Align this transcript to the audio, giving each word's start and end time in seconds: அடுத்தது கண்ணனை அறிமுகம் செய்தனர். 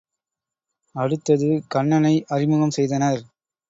அடுத்தது 0.95 1.63
கண்ணனை 1.67 2.15
அறிமுகம் 2.27 2.75
செய்தனர். 2.77 3.21